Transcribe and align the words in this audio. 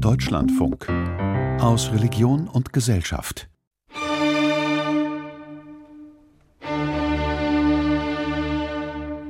Deutschlandfunk 0.00 0.88
aus 1.58 1.90
Religion 1.90 2.48
und 2.48 2.72
Gesellschaft. 2.72 3.48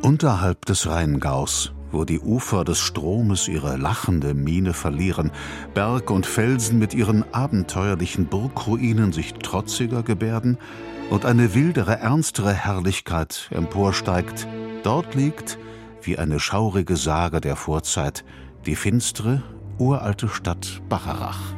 Unterhalb 0.02 0.64
des 0.66 0.88
Rheingaus, 0.88 1.72
wo 1.92 2.04
die 2.04 2.18
Ufer 2.18 2.64
des 2.64 2.78
Stromes 2.78 3.46
ihre 3.46 3.76
lachende 3.76 4.34
Miene 4.34 4.72
verlieren, 4.72 5.30
Berg 5.74 6.10
und 6.10 6.26
Felsen 6.26 6.80
mit 6.80 6.94
ihren 6.94 7.24
abenteuerlichen 7.32 8.26
Burgruinen 8.26 9.12
sich 9.12 9.34
trotziger 9.34 10.02
gebärden 10.02 10.58
und 11.10 11.26
eine 11.26 11.54
wildere, 11.54 11.98
ernstere 11.98 12.52
Herrlichkeit 12.52 13.48
emporsteigt, 13.52 14.48
dort 14.82 15.14
liegt, 15.14 15.58
wie 16.02 16.18
eine 16.18 16.40
schaurige 16.40 16.96
Sage 16.96 17.40
der 17.40 17.54
Vorzeit, 17.54 18.24
die 18.66 18.74
finstere, 18.74 19.42
uralte 19.80 20.28
Stadt 20.28 20.82
Bacharach. 20.90 21.54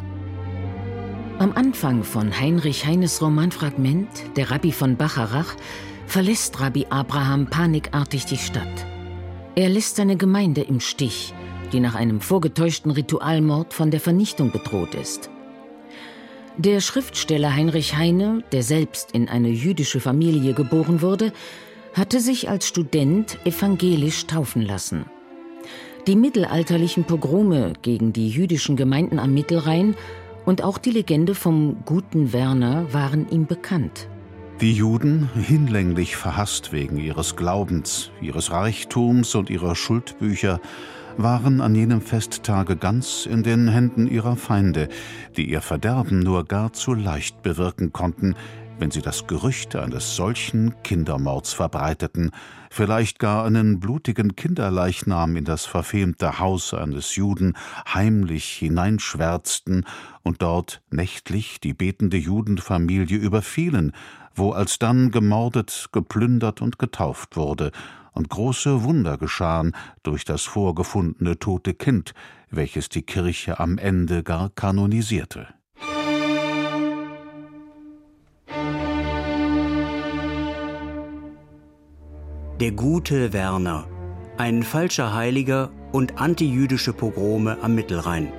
Am 1.41 1.53
Anfang 1.55 2.05
von 2.05 2.39
Heinrich 2.39 2.87
Heines 2.87 3.21
Romanfragment, 3.21 4.37
der 4.37 4.53
Rabbi 4.53 4.71
von 4.71 4.97
Bacharach, 4.97 5.57
verlässt 6.07 6.61
Rabbi 6.61 6.87
Abraham 6.89 7.49
panikartig 7.49 8.25
die 8.27 8.37
Stadt. 8.37 8.87
Er 9.57 9.69
lässt 9.69 9.97
seine 9.97 10.17
Gemeinde 10.17 10.61
im 10.61 10.79
Stich, 10.79 11.35
die 11.73 11.81
nach 11.81 11.97
einem 11.97 12.21
vorgetäuschten 12.21 12.93
Ritualmord 12.93 13.75
von 13.75 13.91
der 13.91 14.01
Vernichtung 14.01 14.53
bedroht 14.53 14.95
ist. 14.95 15.29
Der 16.59 16.81
Schriftsteller 16.81 17.57
Heinrich 17.57 17.97
Heine, 17.97 18.45
der 18.53 18.63
selbst 18.63 19.13
in 19.13 19.29
eine 19.29 19.49
jüdische 19.49 19.99
Familie 19.99 20.55
geboren 20.55 21.03
wurde, 21.03 21.33
hatte 21.93 22.21
sich 22.21 22.49
als 22.49 22.69
Student 22.69 23.45
evangelisch 23.45 24.27
taufen 24.27 24.63
lassen. 24.63 25.07
Die 26.09 26.17
mittelalterlichen 26.17 27.05
Pogrome 27.05 27.75
gegen 27.83 28.13
die 28.13 28.29
jüdischen 28.29 28.75
Gemeinden 28.75 29.21
am 29.21 29.33
Mittelrhein 29.35 29.95
und 30.45 30.65
auch 30.65 30.79
die 30.79 30.91
Legende 30.91 31.37
vom 31.37 31.77
guten 31.85 32.33
Werner 32.33 32.93
waren 32.93 33.29
ihm 33.31 33.47
bekannt. 33.47 34.09
Die 34.61 34.73
Juden, 34.73 35.31
hinlänglich 35.35 36.17
verhasst 36.17 36.73
wegen 36.73 36.99
ihres 36.99 37.37
Glaubens, 37.37 38.11
ihres 38.21 38.51
Reichtums 38.51 39.37
und 39.37 39.49
ihrer 39.49 39.77
Schuldbücher, 39.77 40.61
waren 41.19 41.61
an 41.61 41.75
jenem 41.75 42.01
Festtage 42.01 42.77
ganz 42.77 43.27
in 43.27 43.45
den 43.45 43.69
Händen 43.69 44.09
ihrer 44.09 44.37
Feinde, 44.37 44.89
die 45.37 45.49
ihr 45.49 45.61
Verderben 45.61 46.19
nur 46.19 46.45
gar 46.45 46.73
zu 46.73 46.95
leicht 46.95 47.43
bewirken 47.43 47.93
konnten, 47.93 48.35
wenn 48.83 48.91
sie 48.91 49.01
das 49.01 49.29
Gerücht 49.29 49.77
eines 49.77 50.17
solchen 50.17 50.75
Kindermords 50.83 51.53
verbreiteten, 51.53 52.33
vielleicht 52.69 53.21
gar 53.21 53.45
einen 53.45 53.79
blutigen 53.79 54.35
Kinderleichnam 54.35 55.37
in 55.37 55.45
das 55.45 55.67
verfemte 55.67 56.41
Haus 56.41 56.75
eines 56.75 57.15
Juden 57.15 57.57
heimlich 57.87 58.45
hineinschwärzten 58.45 59.87
und 60.25 60.43
dort 60.43 60.83
nächtlich 60.91 61.61
die 61.61 61.75
betende 61.75 62.17
Judenfamilie 62.17 63.19
überfielen, 63.19 63.93
wo 64.35 64.51
alsdann 64.51 65.13
gemordet, 65.13 65.91
geplündert 65.93 66.61
und 66.61 66.81
getauft 66.81 67.37
wurde, 67.37 67.71
und 68.11 68.31
große 68.31 68.83
Wunder 68.83 69.17
geschahen 69.17 69.77
durch 70.03 70.25
das 70.25 70.43
vorgefundene 70.43 71.39
tote 71.39 71.75
Kind, 71.75 72.15
welches 72.51 72.89
die 72.89 73.03
Kirche 73.03 73.61
am 73.61 73.79
Ende 73.79 74.25
gar 74.25 74.51
kanonisierte. 74.51 75.47
Der 82.61 82.71
gute 82.71 83.33
Werner, 83.33 83.87
ein 84.37 84.63
falscher 84.63 85.15
Heiliger 85.15 85.71
und 85.91 86.21
antijüdische 86.21 86.93
Pogrome 86.93 87.57
am 87.63 87.75
Mittelrhein. 87.75 88.31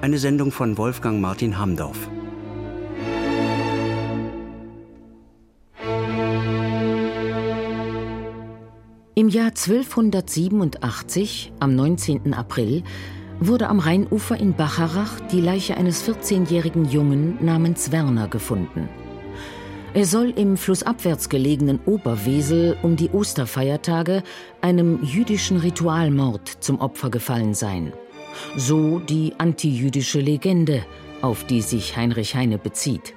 Eine 0.00 0.18
Sendung 0.18 0.52
von 0.52 0.78
Wolfgang 0.78 1.20
Martin 1.20 1.58
Hamdorf. 1.58 2.08
Im 9.16 9.28
Jahr 9.28 9.48
1287, 9.48 11.52
am 11.58 11.74
19. 11.74 12.34
April, 12.34 12.84
wurde 13.40 13.68
am 13.68 13.80
Rheinufer 13.80 14.36
in 14.36 14.54
Bacharach 14.54 15.18
die 15.32 15.40
Leiche 15.40 15.76
eines 15.76 16.06
14-jährigen 16.06 16.84
Jungen 16.84 17.44
namens 17.44 17.90
Werner 17.90 18.28
gefunden. 18.28 18.88
Er 19.94 20.06
soll 20.06 20.30
im 20.30 20.56
flussabwärts 20.56 21.28
gelegenen 21.28 21.78
Oberwesel 21.86 22.76
um 22.82 22.96
die 22.96 23.10
Osterfeiertage 23.10 24.24
einem 24.60 25.04
jüdischen 25.04 25.56
Ritualmord 25.56 26.48
zum 26.58 26.80
Opfer 26.80 27.10
gefallen 27.10 27.54
sein. 27.54 27.92
So 28.56 28.98
die 28.98 29.34
antijüdische 29.38 30.18
Legende, 30.18 30.84
auf 31.22 31.44
die 31.44 31.62
sich 31.62 31.96
Heinrich 31.96 32.34
Heine 32.34 32.58
bezieht. 32.58 33.14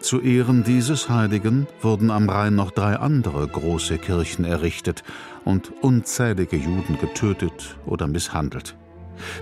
Zu 0.00 0.20
Ehren 0.20 0.64
dieses 0.64 1.08
Heiligen 1.08 1.66
wurden 1.80 2.10
am 2.10 2.28
Rhein 2.28 2.54
noch 2.54 2.72
drei 2.72 2.96
andere 2.96 3.48
große 3.48 3.96
Kirchen 3.96 4.44
errichtet 4.44 5.04
und 5.46 5.72
unzählige 5.82 6.56
Juden 6.56 6.98
getötet 7.00 7.78
oder 7.86 8.06
misshandelt. 8.06 8.76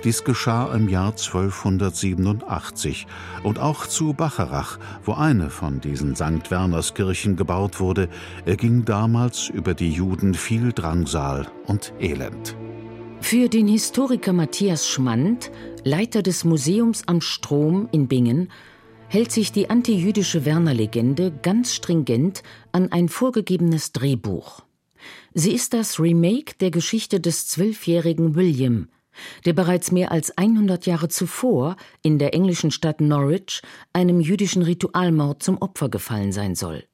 Dies 0.05 0.25
geschah 0.25 0.75
im 0.75 0.89
Jahr 0.89 1.11
1287 1.11 3.07
und 3.43 3.59
auch 3.59 3.87
zu 3.87 4.13
Bacharach, 4.13 4.79
wo 5.05 5.15
eine 5.15 5.51
von 5.51 5.81
diesen 5.81 6.17
St. 6.17 6.51
Wernerskirchen 6.51 7.37
gebaut 7.37 7.81
wurde, 7.81 8.09
erging 8.45 8.85
damals 8.85 9.49
über 9.49 9.75
die 9.75 9.91
Juden 9.91 10.35
viel 10.35 10.73
Drangsal 10.73 11.47
und 11.67 11.93
Elend. 12.01 12.57
Für 13.21 13.49
den 13.49 13.67
Historiker 13.67 14.33
Matthias 14.33 14.87
Schmand, 14.89 15.51
Leiter 15.85 16.23
des 16.23 16.45
Museums 16.45 17.03
am 17.07 17.21
Strom 17.21 17.89
in 17.91 18.07
Bingen, 18.07 18.51
hält 19.09 19.33
sich 19.33 19.53
die 19.53 19.71
antijüdische 19.71 20.45
Werner-Legende 20.45 21.33
ganz 21.43 21.75
stringent 21.75 22.43
an 22.73 22.93
ein 22.93 23.09
vorgegebenes 23.09 23.93
Drehbuch. 23.93 24.65
Sie 25.35 25.53
ist 25.53 25.75
das 25.75 26.01
Remake 26.01 26.55
der 26.61 26.71
Geschichte 26.71 27.21
des 27.21 27.47
zwölfjährigen 27.49 28.35
William, 28.35 28.89
der 29.45 29.53
bereits 29.53 29.93
mehr 29.93 30.13
als 30.13 30.37
100 30.37 30.87
Jahre 30.87 31.09
zuvor 31.09 31.77
in 32.03 32.19
der 32.19 32.35
englischen 32.35 32.71
Stadt 32.71 33.01
Norwich 33.01 33.63
einem 33.93 34.21
jüdischen 34.21 34.63
Ritualmord 34.63 35.43
zum 35.43 35.59
Opfer 35.59 35.89
gefallen 35.89 36.33
sein 36.33 36.55
soll. 36.55 36.85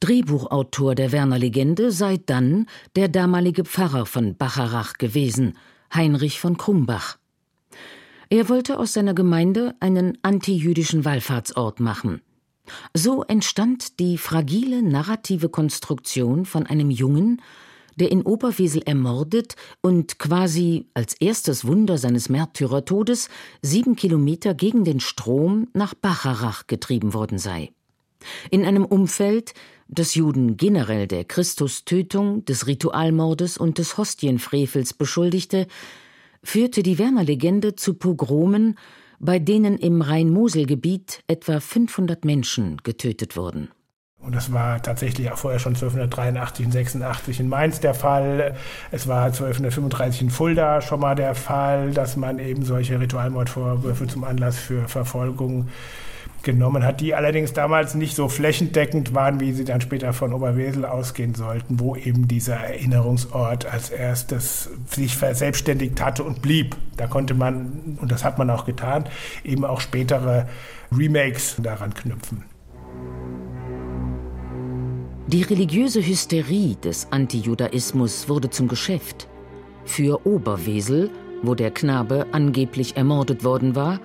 Drehbuchautor 0.00 0.94
der 0.94 1.10
Werner-Legende 1.12 1.90
sei 1.90 2.18
dann 2.24 2.66
der 2.94 3.08
damalige 3.08 3.64
Pfarrer 3.64 4.06
von 4.06 4.36
Bacharach 4.36 4.94
gewesen, 4.94 5.56
Heinrich 5.92 6.40
von 6.40 6.56
Krumbach. 6.56 7.18
Er 8.30 8.48
wollte 8.48 8.78
aus 8.78 8.92
seiner 8.92 9.14
Gemeinde 9.14 9.74
einen 9.80 10.18
antijüdischen 10.22 11.04
Wallfahrtsort 11.04 11.80
machen. 11.80 12.20
So 12.92 13.24
entstand 13.24 13.98
die 13.98 14.18
fragile 14.18 14.82
narrative 14.82 15.48
Konstruktion 15.48 16.44
von 16.44 16.66
einem 16.66 16.90
Jungen, 16.90 17.40
der 17.98 18.10
in 18.10 18.22
Oberwesel 18.22 18.82
ermordet 18.84 19.56
und 19.80 20.18
quasi 20.18 20.86
als 20.94 21.14
erstes 21.14 21.66
Wunder 21.66 21.98
seines 21.98 22.28
Märtyrertodes 22.28 23.28
sieben 23.62 23.96
Kilometer 23.96 24.54
gegen 24.54 24.84
den 24.84 25.00
Strom 25.00 25.68
nach 25.74 25.94
Bacharach 25.94 26.66
getrieben 26.66 27.12
worden 27.12 27.38
sei. 27.38 27.70
In 28.50 28.64
einem 28.64 28.84
Umfeld, 28.84 29.54
das 29.88 30.14
Juden 30.14 30.56
generell 30.56 31.06
der 31.06 31.24
Christustötung, 31.24 32.44
des 32.44 32.66
Ritualmordes 32.66 33.58
und 33.58 33.78
des 33.78 33.96
Hostienfrevels 33.96 34.94
beschuldigte, 34.94 35.66
führte 36.42 36.82
die 36.82 36.98
Werner-Legende 36.98 37.74
zu 37.74 37.94
Pogromen, 37.94 38.76
bei 39.20 39.38
denen 39.38 39.78
im 39.78 40.02
Rhein-Mosel-Gebiet 40.02 41.22
etwa 41.26 41.60
500 41.60 42.24
Menschen 42.24 42.76
getötet 42.82 43.36
wurden. 43.36 43.70
Und 44.28 44.36
das 44.36 44.52
war 44.52 44.82
tatsächlich 44.82 45.32
auch 45.32 45.38
vorher 45.38 45.58
schon 45.58 45.72
1283 45.72 46.66
und 46.66 46.72
86 46.72 47.40
in 47.40 47.48
Mainz 47.48 47.80
der 47.80 47.94
Fall. 47.94 48.54
Es 48.90 49.08
war 49.08 49.24
1235 49.24 50.20
in 50.20 50.28
Fulda 50.28 50.82
schon 50.82 51.00
mal 51.00 51.14
der 51.14 51.34
Fall, 51.34 51.92
dass 51.92 52.18
man 52.18 52.38
eben 52.38 52.62
solche 52.62 53.00
Ritualmordvorwürfe 53.00 54.06
zum 54.06 54.24
Anlass 54.24 54.58
für 54.58 54.86
Verfolgung 54.86 55.68
genommen 56.42 56.84
hat, 56.84 57.00
die 57.00 57.14
allerdings 57.14 57.54
damals 57.54 57.94
nicht 57.94 58.14
so 58.14 58.28
flächendeckend 58.28 59.14
waren, 59.14 59.40
wie 59.40 59.54
sie 59.54 59.64
dann 59.64 59.80
später 59.80 60.12
von 60.12 60.34
Oberwesel 60.34 60.84
ausgehen 60.84 61.34
sollten, 61.34 61.80
wo 61.80 61.96
eben 61.96 62.28
dieser 62.28 62.56
Erinnerungsort 62.56 63.64
als 63.64 63.88
erstes 63.88 64.68
sich 64.90 65.16
verselbstständigt 65.16 66.02
hatte 66.04 66.22
und 66.22 66.42
blieb. 66.42 66.76
Da 66.98 67.06
konnte 67.06 67.32
man, 67.32 67.96
und 67.98 68.12
das 68.12 68.24
hat 68.24 68.36
man 68.36 68.50
auch 68.50 68.66
getan, 68.66 69.06
eben 69.42 69.64
auch 69.64 69.80
spätere 69.80 70.46
Remakes 70.92 71.56
daran 71.62 71.94
knüpfen. 71.94 72.44
Die 75.28 75.42
religiöse 75.42 76.00
Hysterie 76.00 76.76
des 76.76 77.12
Antijudaismus 77.12 78.30
wurde 78.30 78.48
zum 78.48 78.66
Geschäft. 78.66 79.28
Für 79.84 80.26
Oberwesel, 80.26 81.10
wo 81.42 81.54
der 81.54 81.70
Knabe 81.70 82.24
angeblich 82.32 82.96
ermordet 82.96 83.44
worden 83.44 83.76
war, 83.76 84.00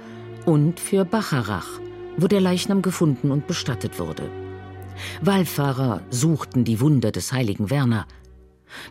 und 0.46 0.82
für 0.82 1.06
Bacharach, 1.06 1.80
wo 2.18 2.28
der 2.28 2.42
Leichnam 2.42 2.82
gefunden 2.82 3.32
und 3.32 3.48
bestattet 3.48 4.00
wurde. 4.00 4.30
Wallfahrer 5.22 6.02
suchten 6.10 6.66
die 6.66 6.82
Wunder 6.82 7.14
des 7.14 7.32
heiligen 7.32 7.70
Werner. 7.70 8.06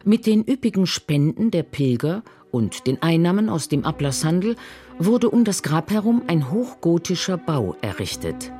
Mit 0.02 0.24
den 0.24 0.42
üppigen 0.42 0.86
Spenden 0.86 1.50
der 1.50 1.64
Pilger 1.64 2.22
und 2.50 2.86
den 2.86 3.02
Einnahmen 3.02 3.50
aus 3.50 3.68
dem 3.68 3.84
Ablasshandel 3.84 4.56
wurde 4.98 5.28
um 5.28 5.44
das 5.44 5.62
Grab 5.62 5.90
herum 5.90 6.22
ein 6.28 6.50
hochgotischer 6.50 7.36
Bau 7.36 7.76
errichtet. 7.82 8.50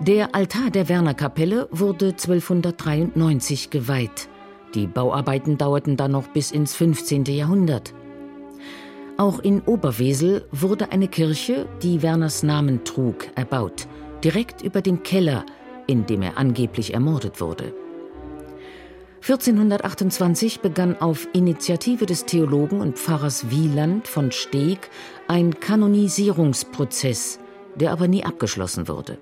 Der 0.00 0.34
Altar 0.34 0.70
der 0.70 0.90
Wernerkapelle 0.90 1.68
wurde 1.70 2.08
1293 2.08 3.70
geweiht. 3.70 4.28
Die 4.74 4.86
Bauarbeiten 4.86 5.56
dauerten 5.56 5.96
dann 5.96 6.12
noch 6.12 6.28
bis 6.28 6.50
ins 6.50 6.74
15. 6.74 7.24
Jahrhundert. 7.24 7.94
Auch 9.16 9.38
in 9.38 9.62
Oberwesel 9.62 10.46
wurde 10.52 10.92
eine 10.92 11.08
Kirche, 11.08 11.66
die 11.82 12.02
Werners 12.02 12.42
Namen 12.42 12.84
trug, 12.84 13.28
erbaut, 13.36 13.88
direkt 14.22 14.60
über 14.60 14.82
dem 14.82 15.02
Keller, 15.02 15.46
in 15.86 16.04
dem 16.04 16.20
er 16.20 16.36
angeblich 16.36 16.92
ermordet 16.92 17.40
wurde. 17.40 17.72
1428 19.22 20.60
begann 20.60 21.00
auf 21.00 21.26
Initiative 21.32 22.04
des 22.04 22.26
Theologen 22.26 22.80
und 22.80 22.98
Pfarrers 22.98 23.50
Wieland 23.50 24.06
von 24.06 24.30
Steg 24.30 24.90
ein 25.26 25.58
Kanonisierungsprozess, 25.58 27.40
der 27.74 27.92
aber 27.92 28.08
nie 28.08 28.24
abgeschlossen 28.24 28.88
wurde. 28.88 29.18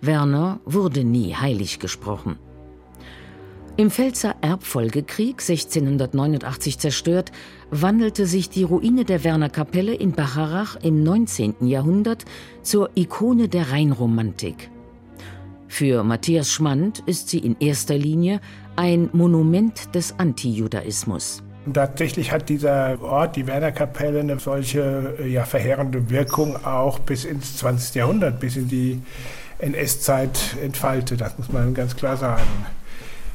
Werner 0.00 0.60
wurde 0.64 1.04
nie 1.04 1.34
heilig 1.34 1.78
gesprochen. 1.78 2.38
Im 3.78 3.90
Pfälzer 3.90 4.36
Erbfolgekrieg 4.42 5.40
1689 5.40 6.78
zerstört, 6.78 7.32
wandelte 7.70 8.26
sich 8.26 8.50
die 8.50 8.64
Ruine 8.64 9.06
der 9.06 9.24
Wernerkapelle 9.24 9.94
in 9.94 10.12
Bacharach 10.12 10.76
im 10.82 11.02
19. 11.02 11.66
Jahrhundert 11.66 12.26
zur 12.60 12.90
Ikone 12.94 13.48
der 13.48 13.70
Rheinromantik. 13.70 14.70
Für 15.68 16.04
Matthias 16.04 16.50
Schmand 16.52 16.98
ist 17.06 17.30
sie 17.30 17.38
in 17.38 17.56
erster 17.60 17.96
Linie 17.96 18.42
ein 18.76 19.08
Monument 19.14 19.94
des 19.94 20.18
Antijudaismus. 20.18 21.42
Tatsächlich 21.72 22.30
hat 22.30 22.50
dieser 22.50 23.00
Ort, 23.00 23.36
die 23.36 23.46
Wernerkapelle, 23.46 24.20
eine 24.20 24.38
solche 24.38 25.14
ja, 25.26 25.44
verheerende 25.44 26.10
Wirkung 26.10 26.62
auch 26.66 26.98
bis 26.98 27.24
ins 27.24 27.56
20. 27.56 27.94
Jahrhundert, 27.94 28.38
bis 28.38 28.56
in 28.56 28.68
die 28.68 29.00
NS-Zeit 29.62 30.56
entfaltet. 30.62 31.20
Das 31.20 31.38
muss 31.38 31.50
man 31.50 31.72
ganz 31.72 31.96
klar 31.96 32.16
sagen. 32.16 32.42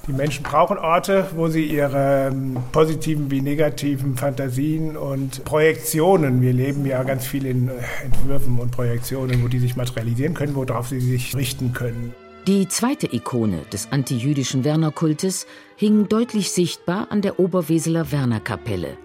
Die 0.08 0.14
Menschen 0.14 0.44
brauchen 0.44 0.78
Orte, 0.78 1.28
wo 1.36 1.50
sie 1.50 1.66
ihre 1.66 2.30
ähm, 2.32 2.58
positiven 2.72 3.30
wie 3.30 3.42
negativen 3.42 4.16
Fantasien 4.16 4.96
und 4.96 5.44
Projektionen, 5.44 6.42
wir 6.42 6.54
leben 6.54 6.86
ja 6.86 7.04
ganz 7.04 7.28
viel 7.28 7.46
in 7.46 7.70
Entwürfen 8.06 8.58
und 8.58 8.72
Projektionen, 8.72 9.44
wo 9.44 9.50
die 9.50 9.60
sich 9.60 9.76
materialisieren 9.76 10.34
können, 10.34 10.56
worauf 10.56 10.88
sie 10.88 11.02
sich 11.02 11.36
richten 11.36 11.74
können. 11.74 12.14
Die 12.48 12.70
zweite 12.70 13.14
Ikone 13.14 13.64
des 13.74 13.92
antijüdischen 13.92 14.64
Werner-Kultes 14.64 15.46
hing 15.76 16.08
deutlich 16.08 16.52
sichtbar 16.52 17.08
an 17.10 17.22
der 17.22 17.42
Oberweseler 17.42 18.10
Wernerkapelle. 18.10 18.98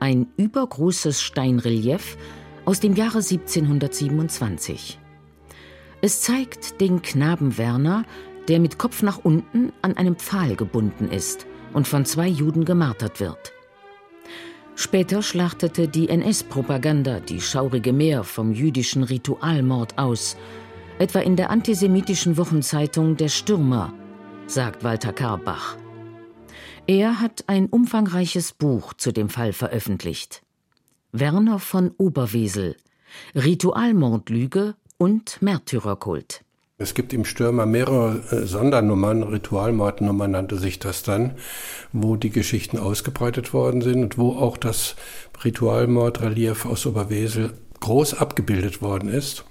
Ein 0.00 0.28
übergroßes 0.38 1.20
Steinrelief 1.20 2.16
aus 2.64 2.80
dem 2.80 2.94
Jahre 2.94 3.18
1727. 3.18 4.98
Es 6.06 6.20
zeigt 6.20 6.80
den 6.80 7.02
Knaben 7.02 7.58
Werner, 7.58 8.04
der 8.46 8.60
mit 8.60 8.78
Kopf 8.78 9.02
nach 9.02 9.24
unten 9.24 9.72
an 9.82 9.96
einem 9.96 10.14
Pfahl 10.14 10.54
gebunden 10.54 11.10
ist 11.10 11.48
und 11.72 11.88
von 11.88 12.04
zwei 12.04 12.28
Juden 12.28 12.64
gemartert 12.64 13.18
wird. 13.18 13.52
Später 14.76 15.20
schlachtete 15.20 15.88
die 15.88 16.08
NS-Propaganda 16.08 17.18
die 17.18 17.40
schaurige 17.40 17.92
Meer 17.92 18.22
vom 18.22 18.52
jüdischen 18.52 19.02
Ritualmord 19.02 19.98
aus, 19.98 20.36
etwa 21.00 21.18
in 21.18 21.34
der 21.34 21.50
antisemitischen 21.50 22.36
Wochenzeitung 22.36 23.16
Der 23.16 23.28
Stürmer, 23.28 23.92
sagt 24.46 24.84
Walter 24.84 25.12
Karbach. 25.12 25.76
Er 26.86 27.18
hat 27.18 27.42
ein 27.48 27.66
umfangreiches 27.66 28.52
Buch 28.52 28.94
zu 28.94 29.10
dem 29.10 29.28
Fall 29.28 29.52
veröffentlicht. 29.52 30.44
Werner 31.10 31.58
von 31.58 31.90
Oberwesel, 31.98 32.76
Ritualmordlüge 33.34 34.76
und 34.98 35.40
Märtyrerkult. 35.42 36.42
Es 36.78 36.92
gibt 36.92 37.14
im 37.14 37.24
Stürmer 37.24 37.64
mehrere 37.64 38.20
äh, 38.30 38.46
Sondernummern, 38.46 39.22
Ritualmordnummern 39.22 40.30
nannte 40.30 40.56
sich 40.58 40.78
das 40.78 41.02
dann, 41.02 41.36
wo 41.92 42.16
die 42.16 42.30
Geschichten 42.30 42.78
ausgebreitet 42.78 43.54
worden 43.54 43.80
sind 43.80 44.02
und 44.02 44.18
wo 44.18 44.32
auch 44.32 44.58
das 44.58 44.94
Ritualmordrelief 45.42 46.66
aus 46.66 46.84
Oberwesel 46.84 47.54
groß 47.80 48.14
abgebildet 48.14 48.82
worden 48.82 49.08
ist. 49.08 49.44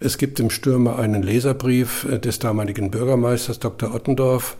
Es 0.00 0.16
gibt 0.16 0.38
im 0.38 0.48
Stürmer 0.48 0.98
einen 0.98 1.22
Leserbrief 1.22 2.04
äh, 2.04 2.18
des 2.18 2.38
damaligen 2.38 2.90
Bürgermeisters 2.90 3.58
Dr. 3.58 3.94
Ottendorf, 3.94 4.56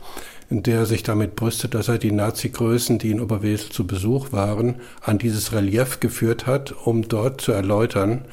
in 0.51 0.63
der 0.63 0.87
sich 0.87 1.03
damit 1.03 1.37
brüstet, 1.37 1.75
dass 1.75 1.89
er 1.89 1.99
die 1.99 2.13
Nazi-Größen, 2.13 2.99
die 2.99 3.11
in 3.11 3.21
Oberwesel 3.21 3.71
zu 3.71 3.87
Besuch 3.87 4.33
waren, 4.33 4.77
an 5.03 5.19
dieses 5.19 5.53
Relief 5.53 6.01
geführt 6.01 6.47
hat, 6.47 6.73
um 6.87 7.07
dort 7.07 7.41
zu 7.41 7.53
erläutern, 7.53 8.25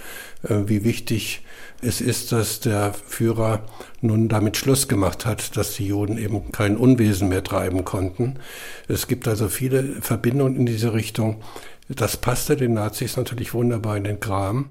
äh, 0.44 0.62
wie 0.65 0.83
wichtig 0.83 1.41
es 1.81 2.01
ist, 2.01 2.31
dass 2.31 2.62
der 2.62 2.94
Führer 2.94 3.63
nun 4.01 4.29
damit 4.29 4.57
Schluss 4.57 4.88
gemacht 4.88 5.25
hat, 5.25 5.57
dass 5.57 5.75
die 5.75 5.88
Juden 5.88 6.17
eben 6.17 6.51
kein 6.51 6.77
Unwesen 6.77 7.27
mehr 7.27 7.44
treiben 7.44 7.83
konnten. 7.83 8.35
Es 8.88 9.07
gibt 9.07 9.27
also 9.27 9.50
viele 9.50 9.83
Verbindungen 10.01 10.56
in 10.56 10.65
diese 10.65 10.94
Richtung. 10.94 11.41
Das 11.89 12.17
passte 12.17 12.56
den 12.56 12.73
Nazis 12.73 13.17
natürlich 13.17 13.53
wunderbar 13.53 13.97
in 13.97 14.06
den 14.06 14.19
Kram. 14.19 14.69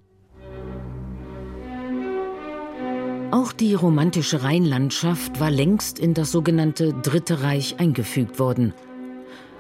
Auch 3.35 3.53
die 3.53 3.75
romantische 3.75 4.45
Rheinlandschaft 4.45 5.41
war 5.41 5.51
längst 5.51 5.99
in 5.99 6.15
das 6.15 6.31
sogenannte 6.31 6.93
Dritte 6.93 7.43
Reich 7.43 7.81
eingefügt 7.81 8.39
worden. 8.39 8.73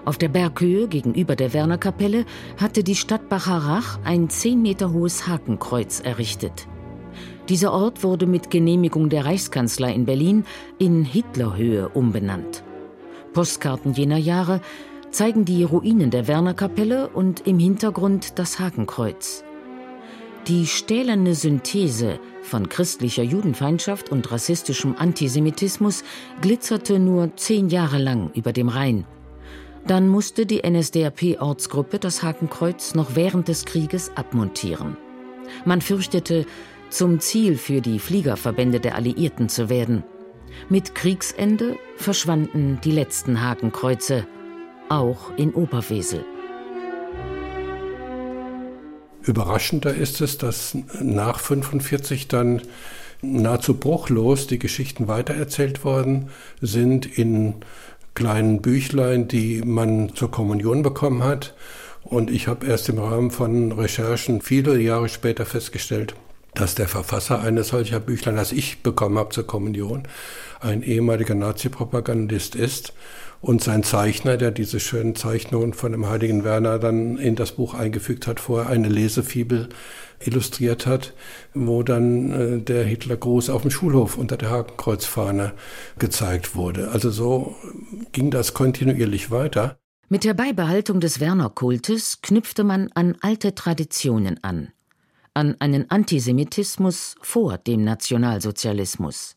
Auf 0.05 0.17
der 0.17 0.29
Berghöhe 0.29 0.87
gegenüber 0.87 1.35
der 1.35 1.53
Wernerkapelle 1.53 2.25
hatte 2.57 2.85
die 2.85 2.95
Stadt 2.95 3.29
Bacharach 3.29 3.99
ein 4.05 4.31
zehn 4.31 4.63
Meter 4.63 4.93
hohes 4.93 5.27
Hakenkreuz 5.27 5.99
errichtet. 5.99 6.69
Dieser 7.49 7.73
Ort 7.73 8.05
wurde 8.05 8.27
mit 8.27 8.49
Genehmigung 8.49 9.09
der 9.09 9.25
Reichskanzler 9.25 9.93
in 9.93 10.05
Berlin 10.05 10.45
in 10.79 11.05
Hitlerhöhe 11.05 11.89
umbenannt. 11.89 12.63
Postkarten 13.33 13.93
jener 13.93 14.19
Jahre 14.19 14.61
zeigen 15.11 15.45
die 15.45 15.65
Ruinen 15.65 16.13
der 16.13 16.29
Wernerkapelle 16.29 17.09
und 17.09 17.45
im 17.45 17.59
Hintergrund 17.59 18.39
das 18.39 18.61
Hakenkreuz. 18.61 19.43
Die 20.47 20.69
stählerne 20.69 21.35
Synthese 21.35 22.21
von 22.45 22.69
christlicher 22.69 23.23
Judenfeindschaft 23.23 24.11
und 24.11 24.31
rassistischem 24.31 24.95
Antisemitismus 24.97 26.05
glitzerte 26.41 26.99
nur 26.99 27.37
zehn 27.37 27.69
Jahre 27.69 27.99
lang 27.99 28.31
über 28.35 28.53
dem 28.53 28.69
Rhein. 28.69 29.05
Dann 29.87 30.09
musste 30.09 30.47
die 30.47 30.63
NSDAP-Ortsgruppe 30.63 31.99
das 31.99 32.23
Hakenkreuz 32.23 32.95
noch 32.95 33.17
während 33.17 33.49
des 33.49 33.65
Krieges 33.65 34.13
abmontieren. 34.17 34.97
Man 35.65 35.81
fürchtete, 35.81 36.47
zum 36.91 37.19
Ziel 37.21 37.57
für 37.57 37.81
die 37.81 37.99
Fliegerverbände 37.99 38.81
der 38.81 38.95
Alliierten 38.95 39.49
zu 39.49 39.69
werden. 39.69 40.05
Mit 40.69 40.95
Kriegsende 40.95 41.77
verschwanden 41.97 42.79
die 42.85 42.93
letzten 42.93 43.43
Hakenkreuze, 43.43 44.27
auch 44.89 45.37
in 45.37 45.53
Oberwesel. 45.53 46.25
Überraschender 49.27 49.95
ist 49.95 50.21
es, 50.21 50.39
dass 50.39 50.77
nach 51.01 51.41
45 51.41 52.29
dann 52.29 52.63
nahezu 53.23 53.75
bruchlos 53.75 54.47
die 54.47 54.59
Geschichten 54.59 55.09
weitererzählt 55.09 55.85
worden 55.85 56.29
sind 56.61 57.07
in 57.07 57.55
kleinen 58.15 58.61
Büchlein, 58.61 59.27
die 59.29 59.63
man 59.65 60.15
zur 60.15 60.31
Kommunion 60.31 60.83
bekommen 60.83 61.25
hat. 61.25 61.55
Und 62.03 62.31
ich 62.31 62.49
habe 62.49 62.67
erst 62.67 62.89
im 62.91 62.99
Rahmen 62.99 63.31
von 63.31 63.73
Recherchen 63.73 64.43
viele 64.43 64.79
Jahre 64.79 65.09
später 65.09 65.47
festgestellt, 65.47 66.15
dass 66.55 66.75
der 66.75 66.87
Verfasser 66.87 67.41
eines 67.41 67.69
solcher 67.69 68.01
Büchlein, 68.01 68.37
das 68.37 68.53
ich 68.53 68.83
bekommen 68.83 69.19
habe 69.19 69.31
zur 69.31 69.47
Kommunion, 69.47 70.07
ein 70.61 70.83
ehemaliger 70.83 71.35
Nazi-Propagandist 71.35 72.55
ist 72.55 72.93
und 73.45 73.63
sein 73.63 73.83
Zeichner, 73.83 74.39
der 74.39 74.51
diese 74.51 74.81
schönen 74.81 75.15
Zeichnungen 75.15 75.75
von 75.75 75.93
dem 75.93 76.09
heiligen 76.09 76.45
Werner 76.45 76.79
dann 76.79 77.19
in 77.19 77.37
das 77.37 77.53
Buch 77.53 77.75
eingefügt 77.75 78.27
hat, 78.27 78.41
vorher 78.41 78.71
eine 78.71 78.89
Lesefibel 78.89 79.69
illustriert 80.19 80.87
hat, 80.87 81.13
wo 81.53 81.83
dann 81.83 82.31
äh, 82.31 82.63
der 82.63 82.85
Hitlergruß 82.85 83.51
auf 83.51 83.61
dem 83.63 83.71
Schulhof 83.71 84.17
unter 84.17 84.39
der 84.39 84.51
Hakenkreuzfahne 84.51 85.53
gezeigt 85.99 86.57
wurde. 86.57 86.91
Also 86.91 87.11
so 87.11 87.55
ging 88.13 88.31
das 88.31 88.55
kontinuierlich 88.55 89.31
weiter. 89.31 89.77
Mit 90.09 90.25
der 90.25 90.33
Beibehaltung 90.33 91.01
des 91.01 91.21
Werner-Kultes 91.21 92.23
knüpfte 92.23 92.65
man 92.65 92.91
an 92.95 93.17
alte 93.21 93.55
Traditionen 93.55 94.43
an 94.43 94.69
an 95.35 95.57
einen 95.59 95.91
Antisemitismus 95.91 97.17
vor 97.21 97.59
dem 97.59 97.83
Nationalsozialismus. 97.83 99.35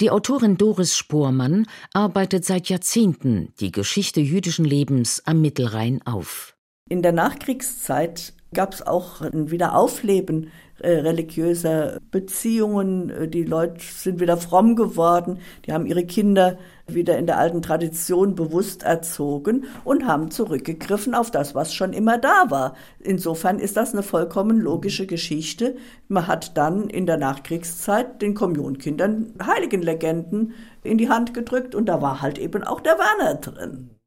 Die 0.00 0.10
Autorin 0.10 0.56
Doris 0.56 0.96
Spohrmann 0.96 1.66
arbeitet 1.92 2.44
seit 2.44 2.68
Jahrzehnten 2.68 3.52
die 3.60 3.72
Geschichte 3.72 4.20
jüdischen 4.20 4.64
Lebens 4.64 5.22
am 5.26 5.40
Mittelrhein 5.40 6.00
auf. 6.04 6.56
In 6.88 7.02
der 7.02 7.12
Nachkriegszeit 7.12 8.32
gab 8.54 8.72
es 8.72 8.86
auch 8.86 9.20
ein 9.20 9.50
Wiederaufleben 9.50 10.50
äh, 10.80 10.90
religiöser 10.90 11.98
Beziehungen. 12.10 13.10
Äh, 13.10 13.28
die 13.28 13.42
Leute 13.42 13.80
sind 13.80 14.20
wieder 14.20 14.36
fromm 14.36 14.76
geworden. 14.76 15.40
Die 15.66 15.72
haben 15.72 15.86
ihre 15.86 16.04
Kinder 16.06 16.56
wieder 16.86 17.18
in 17.18 17.26
der 17.26 17.38
alten 17.38 17.62
Tradition 17.62 18.34
bewusst 18.34 18.84
erzogen 18.84 19.64
und 19.84 20.06
haben 20.06 20.30
zurückgegriffen 20.30 21.14
auf 21.14 21.30
das, 21.30 21.54
was 21.54 21.74
schon 21.74 21.92
immer 21.92 22.16
da 22.16 22.44
war. 22.48 22.74
Insofern 23.00 23.58
ist 23.58 23.76
das 23.76 23.92
eine 23.92 24.02
vollkommen 24.02 24.60
logische 24.60 25.06
Geschichte. 25.06 25.76
Man 26.06 26.26
hat 26.26 26.56
dann 26.56 26.88
in 26.88 27.06
der 27.06 27.16
Nachkriegszeit 27.16 28.22
den 28.22 28.34
Kommunionkindern 28.34 29.34
Heiligenlegenden 29.44 30.54
in 30.84 30.96
die 30.96 31.10
Hand 31.10 31.34
gedrückt 31.34 31.74
und 31.74 31.86
da 31.86 32.00
war 32.00 32.22
halt 32.22 32.38
eben 32.38 32.62
auch 32.62 32.80
der 32.80 32.98
Werner 32.98 33.34
drin. 33.34 33.97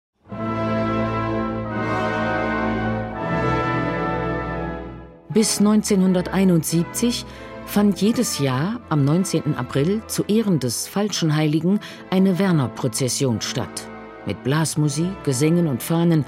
Bis 5.33 5.59
1971 5.59 7.25
fand 7.65 8.01
jedes 8.01 8.39
Jahr 8.39 8.81
am 8.89 9.05
19. 9.05 9.55
April 9.55 10.01
zu 10.07 10.25
Ehren 10.25 10.59
des 10.59 10.89
falschen 10.89 11.33
Heiligen 11.33 11.79
eine 12.09 12.38
Werner-Prozession 12.38 13.39
statt. 13.39 13.88
Mit 14.25 14.43
Blasmusik, 14.43 15.23
Gesängen 15.23 15.67
und 15.67 15.83
Fahnen 15.83 16.25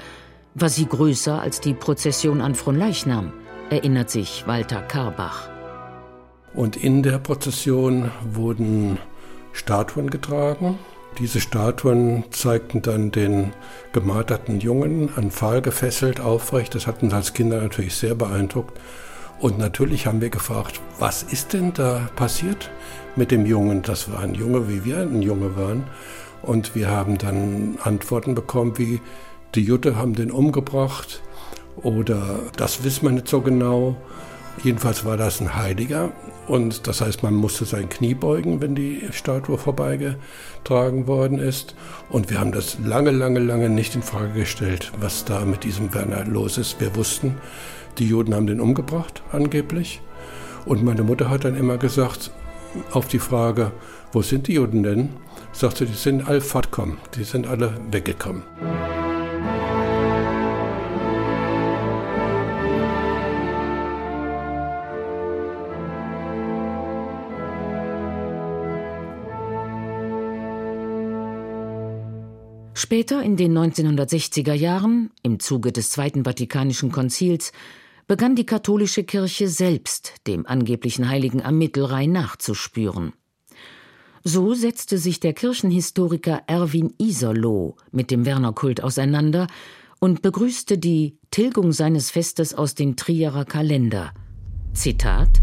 war 0.54 0.70
sie 0.70 0.86
größer 0.86 1.38
als 1.38 1.60
die 1.60 1.74
Prozession 1.74 2.40
an 2.40 2.54
Fronleichnam, 2.54 3.34
erinnert 3.68 4.08
sich 4.08 4.46
Walter 4.46 4.80
Karbach. 4.80 5.50
Und 6.54 6.76
in 6.76 7.02
der 7.02 7.18
Prozession 7.18 8.10
wurden 8.32 8.96
Statuen 9.52 10.08
getragen. 10.08 10.78
Diese 11.18 11.40
Statuen 11.40 12.24
zeigten 12.30 12.82
dann 12.82 13.12
den 13.12 13.52
gemarterten 13.92 14.58
Jungen 14.58 15.10
an 15.14 15.30
Pfahl 15.30 15.62
gefesselt, 15.62 16.20
aufrecht. 16.20 16.74
Das 16.74 16.88
hat 16.88 17.02
uns 17.02 17.14
als 17.14 17.34
Kinder 17.34 17.60
natürlich 17.60 17.94
sehr 17.94 18.16
beeindruckt. 18.16 18.78
Und 19.38 19.58
natürlich 19.58 20.06
haben 20.06 20.20
wir 20.20 20.30
gefragt, 20.30 20.80
was 20.98 21.22
ist 21.22 21.52
denn 21.52 21.72
da 21.72 22.08
passiert 22.16 22.70
mit 23.14 23.30
dem 23.30 23.46
Jungen? 23.46 23.82
Das 23.82 24.10
war 24.10 24.20
ein 24.20 24.34
Junge, 24.34 24.68
wie 24.68 24.84
wir 24.84 24.98
ein 24.98 25.22
Junge 25.22 25.56
waren. 25.56 25.84
Und 26.42 26.74
wir 26.74 26.90
haben 26.90 27.16
dann 27.18 27.78
Antworten 27.82 28.34
bekommen, 28.34 28.76
wie 28.78 29.00
die 29.54 29.62
Jutte 29.62 29.96
haben 29.96 30.14
den 30.14 30.32
umgebracht 30.32 31.22
oder 31.76 32.40
das 32.56 32.84
wissen 32.84 33.04
wir 33.06 33.12
nicht 33.12 33.28
so 33.28 33.40
genau. 33.40 33.96
Jedenfalls 34.62 35.04
war 35.04 35.16
das 35.16 35.40
ein 35.40 35.54
Heiliger 35.54 36.12
und 36.46 36.86
das 36.86 37.00
heißt, 37.00 37.22
man 37.22 37.34
musste 37.34 37.64
sein 37.64 37.88
Knie 37.88 38.14
beugen, 38.14 38.60
wenn 38.60 38.74
die 38.74 39.02
Statue 39.12 39.56
vorbeigetragen 39.56 41.06
worden 41.06 41.38
ist. 41.38 41.74
Und 42.10 42.30
wir 42.30 42.38
haben 42.38 42.52
das 42.52 42.78
lange, 42.84 43.10
lange, 43.10 43.40
lange 43.40 43.70
nicht 43.70 43.94
in 43.94 44.02
Frage 44.02 44.32
gestellt, 44.40 44.92
was 45.00 45.24
da 45.24 45.44
mit 45.44 45.64
diesem 45.64 45.94
Werner 45.94 46.24
los 46.24 46.58
ist. 46.58 46.80
Wir 46.80 46.94
wussten, 46.96 47.36
die 47.98 48.08
Juden 48.08 48.34
haben 48.34 48.46
den 48.46 48.60
umgebracht, 48.60 49.22
angeblich. 49.32 50.02
Und 50.66 50.84
meine 50.84 51.02
Mutter 51.02 51.30
hat 51.30 51.44
dann 51.44 51.56
immer 51.56 51.78
gesagt, 51.78 52.30
auf 52.92 53.08
die 53.08 53.18
Frage, 53.18 53.72
wo 54.12 54.22
sind 54.22 54.48
die 54.48 54.54
Juden 54.54 54.82
denn? 54.82 55.10
Sagte, 55.52 55.86
die 55.86 55.94
sind 55.94 56.28
alle 56.28 56.40
fortgekommen, 56.40 56.98
die 57.14 57.24
sind 57.24 57.46
alle 57.46 57.74
weggekommen. 57.90 58.42
Später 72.74 73.22
in 73.22 73.36
den 73.36 73.56
1960er 73.56 74.52
Jahren, 74.52 75.10
im 75.22 75.38
Zuge 75.38 75.70
des 75.70 75.90
Zweiten 75.90 76.24
Vatikanischen 76.24 76.90
Konzils, 76.90 77.52
begann 78.08 78.34
die 78.34 78.46
katholische 78.46 79.04
Kirche 79.04 79.48
selbst 79.48 80.14
dem 80.26 80.44
angeblichen 80.46 81.08
Heiligen 81.08 81.40
am 81.40 81.56
Mittelrhein 81.56 82.10
nachzuspüren. 82.12 83.12
So 84.24 84.54
setzte 84.54 84.98
sich 84.98 85.20
der 85.20 85.34
Kirchenhistoriker 85.34 86.42
Erwin 86.46 86.92
Iserloh 86.98 87.76
mit 87.92 88.10
dem 88.10 88.26
Wernerkult 88.26 88.82
auseinander 88.82 89.46
und 90.00 90.22
begrüßte 90.22 90.76
die 90.76 91.18
Tilgung 91.30 91.72
seines 91.72 92.10
Festes 92.10 92.54
aus 92.54 92.74
dem 92.74 92.96
Trierer 92.96 93.44
Kalender. 93.44 94.12
Zitat 94.72 95.40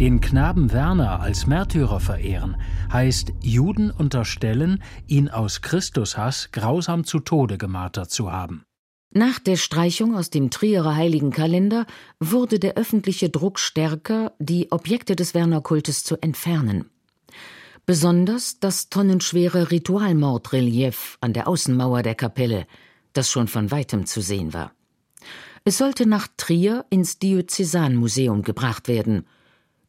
den 0.00 0.22
Knaben 0.22 0.72
Werner 0.72 1.20
als 1.20 1.46
Märtyrer 1.46 2.00
verehren, 2.00 2.56
heißt 2.90 3.34
Juden 3.42 3.90
unterstellen, 3.90 4.82
ihn 5.06 5.28
aus 5.28 5.60
Christushass 5.60 6.52
grausam 6.52 7.04
zu 7.04 7.20
Tode 7.20 7.58
gemartert 7.58 8.10
zu 8.10 8.32
haben. 8.32 8.64
Nach 9.12 9.38
der 9.38 9.56
Streichung 9.56 10.16
aus 10.16 10.30
dem 10.30 10.50
Trierer 10.50 10.96
Heiligenkalender 10.96 11.84
wurde 12.18 12.58
der 12.58 12.78
öffentliche 12.78 13.28
Druck 13.28 13.58
stärker, 13.58 14.32
die 14.38 14.72
Objekte 14.72 15.16
des 15.16 15.34
Wernerkultes 15.34 16.02
zu 16.02 16.16
entfernen. 16.22 16.88
Besonders 17.84 18.58
das 18.58 18.88
tonnenschwere 18.88 19.70
Ritualmordrelief 19.70 21.18
an 21.20 21.34
der 21.34 21.46
Außenmauer 21.46 22.02
der 22.02 22.14
Kapelle, 22.14 22.66
das 23.12 23.30
schon 23.30 23.48
von 23.48 23.70
weitem 23.70 24.06
zu 24.06 24.22
sehen 24.22 24.54
war. 24.54 24.72
Es 25.64 25.76
sollte 25.76 26.06
nach 26.06 26.26
Trier 26.38 26.86
ins 26.88 27.18
Diözesanmuseum 27.18 28.40
gebracht 28.40 28.88
werden– 28.88 29.26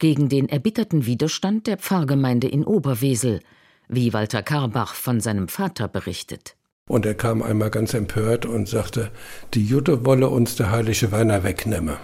gegen 0.02 0.28
den 0.30 0.50
erbitterten 0.50 1.06
Widerstand 1.06 1.68
der 1.68 1.78
Pfarrgemeinde 1.78 2.48
in 2.48 2.66
Oberwesel, 2.66 3.40
wie 3.88 4.14
Walter 4.14 4.42
Karbach 4.42 4.96
von 4.96 5.22
seinem 5.22 5.48
Vater 5.48 5.88
berichtet. 5.88 6.56
Und 6.90 7.06
er 7.06 7.14
kam 7.14 7.44
einmal 7.44 7.70
ganz 7.70 7.94
empört 7.94 8.46
und 8.48 8.68
sagte, 8.68 9.12
die 9.54 9.64
Jutte 9.64 10.04
wolle 10.04 10.28
uns 10.28 10.56
der 10.56 10.72
heilige 10.72 11.12
Werner 11.12 11.44
wegnehmen. 11.44 11.98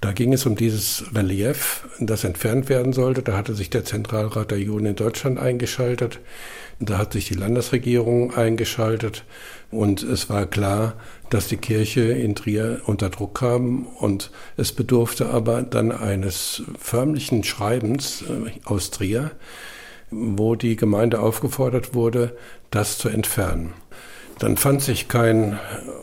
Da 0.00 0.12
ging 0.12 0.32
es 0.32 0.46
um 0.46 0.54
dieses 0.54 1.04
Relief, 1.12 1.84
das 1.98 2.22
entfernt 2.22 2.68
werden 2.68 2.92
sollte. 2.92 3.22
Da 3.22 3.36
hatte 3.36 3.54
sich 3.54 3.68
der 3.68 3.84
Zentralrat 3.84 4.52
der 4.52 4.60
Juden 4.60 4.86
in 4.86 4.96
Deutschland 4.96 5.40
eingeschaltet. 5.40 6.20
Da 6.78 6.98
hat 6.98 7.12
sich 7.12 7.26
die 7.26 7.34
Landesregierung 7.34 8.32
eingeschaltet. 8.32 9.24
Und 9.72 10.04
es 10.04 10.30
war 10.30 10.46
klar, 10.46 10.94
dass 11.30 11.48
die 11.48 11.56
Kirche 11.56 12.02
in 12.02 12.36
Trier 12.36 12.82
unter 12.86 13.10
Druck 13.10 13.40
kam 13.40 13.86
und 13.86 14.30
es 14.56 14.72
bedurfte 14.72 15.30
aber 15.30 15.62
dann 15.62 15.90
eines 15.90 16.62
förmlichen 16.78 17.42
Schreibens 17.42 18.22
äh, 18.22 18.50
aus 18.64 18.90
Trier, 18.90 19.32
wo 20.10 20.54
die 20.54 20.76
Gemeinde 20.76 21.20
aufgefordert 21.20 21.94
wurde, 21.94 22.36
das 22.70 22.98
zu 22.98 23.08
entfernen. 23.08 23.74
Dann 24.38 24.56
fand 24.56 24.82
sich 24.82 25.08
kein 25.08 25.58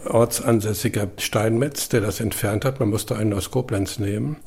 ortsansässiger 0.06 1.10
Steinmetz, 1.18 1.90
der 1.90 2.02
das 2.02 2.20
entfernt 2.20 2.66
hat. 2.66 2.80
Man 2.80 2.90
musste 2.90 3.16
einen 3.16 3.34
aus 3.34 3.52
Koblenz 3.52 4.00
nehmen. 4.00 4.38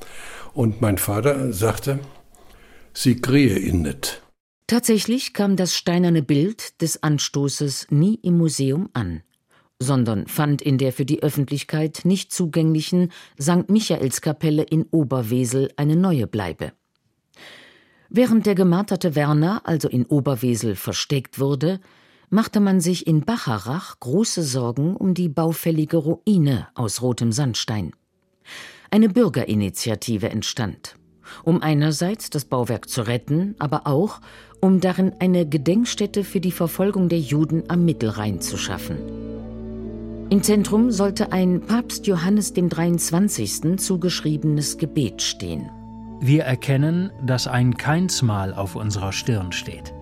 Und 0.54 0.80
mein 0.80 0.98
Vater 0.98 1.52
sagte, 1.52 1.98
sie 2.92 3.20
kriehe 3.20 3.58
ihn 3.58 3.82
nicht. 3.82 4.22
Tatsächlich 4.66 5.32
kam 5.32 5.56
das 5.56 5.74
steinerne 5.74 6.22
Bild 6.22 6.82
des 6.82 7.02
Anstoßes 7.02 7.86
nie 7.90 8.16
im 8.22 8.36
Museum 8.36 8.90
an 8.92 9.22
sondern 9.80 10.26
fand 10.26 10.60
in 10.60 10.78
der 10.78 10.92
für 10.92 11.04
die 11.04 11.22
Öffentlichkeit 11.22 12.00
nicht 12.04 12.32
zugänglichen 12.32 13.12
St. 13.40 13.68
Michaelskapelle 13.68 14.62
in 14.62 14.86
Oberwesel 14.90 15.70
eine 15.76 15.96
neue 15.96 16.26
Bleibe. 16.26 16.72
Während 18.10 18.46
der 18.46 18.54
gemarterte 18.54 19.14
Werner 19.14 19.62
also 19.64 19.88
in 19.88 20.06
Oberwesel 20.06 20.76
versteckt 20.76 21.38
wurde, 21.38 21.80
machte 22.30 22.60
man 22.60 22.80
sich 22.80 23.06
in 23.06 23.22
Bacharach 23.22 24.00
große 24.00 24.42
Sorgen 24.42 24.96
um 24.96 25.14
die 25.14 25.28
baufällige 25.28 25.96
Ruine 25.96 26.68
aus 26.74 27.02
rotem 27.02 27.32
Sandstein. 27.32 27.92
Eine 28.90 29.08
Bürgerinitiative 29.08 30.30
entstand, 30.30 30.96
um 31.44 31.62
einerseits 31.62 32.30
das 32.30 32.44
Bauwerk 32.44 32.88
zu 32.88 33.02
retten, 33.02 33.54
aber 33.58 33.86
auch 33.86 34.20
um 34.60 34.80
darin 34.80 35.12
eine 35.20 35.46
Gedenkstätte 35.46 36.24
für 36.24 36.40
die 36.40 36.52
Verfolgung 36.52 37.08
der 37.08 37.20
Juden 37.20 37.64
am 37.68 37.84
Mittelrhein 37.84 38.40
zu 38.40 38.56
schaffen. 38.56 38.98
Im 40.30 40.42
Zentrum 40.42 40.90
sollte 40.90 41.32
ein 41.32 41.62
Papst 41.62 42.06
Johannes 42.06 42.52
dem 42.52 42.68
23. 42.68 43.78
zugeschriebenes 43.78 44.76
Gebet 44.76 45.22
stehen. 45.22 45.70
Wir 46.20 46.44
erkennen, 46.44 47.10
dass 47.24 47.46
ein 47.46 47.76
Keinsmal 47.76 48.52
auf 48.52 48.74
unserer 48.74 49.12
Stirn 49.12 49.52
steht. 49.52 49.94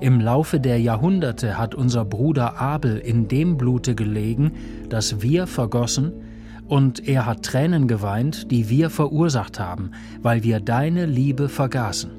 Im 0.00 0.20
Laufe 0.20 0.60
der 0.60 0.80
Jahrhunderte 0.80 1.58
hat 1.58 1.74
unser 1.74 2.04
Bruder 2.04 2.60
Abel 2.60 2.98
in 2.98 3.28
dem 3.28 3.56
Blute 3.56 3.94
gelegen, 3.94 4.52
das 4.88 5.22
wir 5.22 5.46
vergossen, 5.46 6.12
und 6.68 7.08
er 7.08 7.26
hat 7.26 7.44
Tränen 7.44 7.86
geweint, 7.86 8.50
die 8.50 8.68
wir 8.68 8.90
verursacht 8.90 9.60
haben, 9.60 9.92
weil 10.20 10.42
wir 10.42 10.60
deine 10.60 11.06
Liebe 11.06 11.48
vergaßen. 11.48 12.10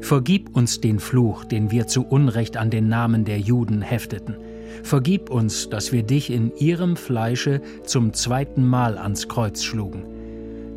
Vergib 0.00 0.56
uns 0.56 0.80
den 0.80 1.00
Fluch, 1.00 1.44
den 1.44 1.72
wir 1.72 1.88
zu 1.88 2.04
Unrecht 2.04 2.56
an 2.56 2.70
den 2.70 2.88
Namen 2.88 3.24
der 3.24 3.40
Juden 3.40 3.82
hefteten 3.82 4.36
Vergib 4.82 5.30
uns, 5.30 5.68
dass 5.68 5.92
wir 5.92 6.02
dich 6.02 6.30
in 6.30 6.56
ihrem 6.56 6.96
Fleische 6.96 7.60
zum 7.84 8.12
zweiten 8.12 8.66
Mal 8.66 8.98
ans 8.98 9.28
Kreuz 9.28 9.62
schlugen, 9.62 10.04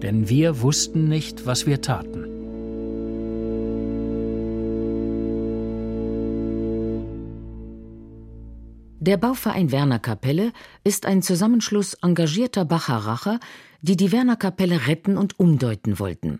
denn 0.01 0.29
wir 0.29 0.61
wussten 0.61 1.07
nicht, 1.07 1.45
was 1.45 1.65
wir 1.65 1.81
taten. 1.81 2.20
Der 9.03 9.17
Bauverein 9.17 9.71
Werner 9.71 9.97
Kapelle 9.97 10.53
ist 10.83 11.07
ein 11.07 11.23
Zusammenschluss 11.23 11.95
engagierter 12.03 12.65
Bacharacher, 12.65 13.39
die 13.81 13.97
die 13.97 14.11
Werner 14.11 14.35
Kapelle 14.35 14.85
retten 14.85 15.17
und 15.17 15.39
umdeuten 15.39 15.97
wollten. 15.97 16.39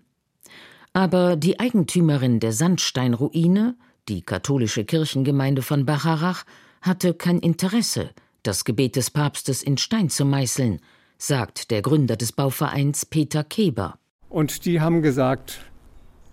Aber 0.94 1.38
die 1.38 1.60
Eigentümerin 1.60 2.40
der 2.40 2.54
Sandsteinruine, 2.54 3.78
die 4.08 4.22
katholische 4.22 4.86
Kirchengemeinde 4.86 5.64
von 5.64 5.88
Bacharach, 5.88 6.44
hatte 6.84 7.16
kein 7.16 7.40
Interesse, 7.40 8.12
das 8.44 8.64
Gebet 8.64 8.96
des 8.96 9.10
Papstes 9.10 9.64
in 9.64 9.80
Stein 9.80 10.12
zu 10.12 10.24
meißeln, 10.24 10.82
sagt 11.18 11.72
der 11.72 11.82
Gründer 11.82 12.16
des 12.16 12.32
Bauvereins 12.32 13.08
Peter 13.08 13.44
Keber. 13.44 13.98
Und 14.30 14.66
die 14.66 14.82
haben 14.82 15.02
gesagt, 15.02 15.62